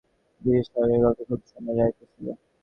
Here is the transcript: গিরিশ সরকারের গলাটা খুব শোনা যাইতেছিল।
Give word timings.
গিরিশ 0.41 0.65
সরকারের 0.67 0.99
গলাটা 1.01 1.23
খুব 1.29 1.39
শোনা 1.49 1.71
যাইতেছিল। 1.77 2.27